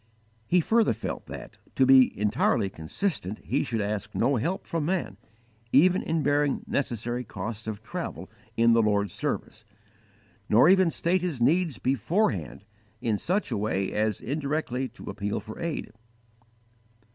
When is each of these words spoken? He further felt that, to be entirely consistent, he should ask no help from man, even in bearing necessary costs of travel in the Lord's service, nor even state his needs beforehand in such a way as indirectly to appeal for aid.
He 0.47 0.61
further 0.61 0.93
felt 0.93 1.27
that, 1.27 1.59
to 1.75 1.85
be 1.85 2.19
entirely 2.19 2.71
consistent, 2.71 3.37
he 3.37 3.63
should 3.63 3.81
ask 3.81 4.15
no 4.15 4.37
help 4.37 4.65
from 4.65 4.85
man, 4.85 5.17
even 5.71 6.01
in 6.01 6.23
bearing 6.23 6.63
necessary 6.65 7.23
costs 7.23 7.67
of 7.67 7.83
travel 7.83 8.27
in 8.57 8.73
the 8.73 8.81
Lord's 8.81 9.13
service, 9.13 9.63
nor 10.49 10.67
even 10.67 10.89
state 10.89 11.21
his 11.21 11.39
needs 11.39 11.77
beforehand 11.77 12.65
in 12.99 13.19
such 13.19 13.51
a 13.51 13.57
way 13.57 13.91
as 13.91 14.19
indirectly 14.19 14.87
to 14.89 15.07
appeal 15.11 15.39
for 15.39 15.59
aid. 15.59 15.91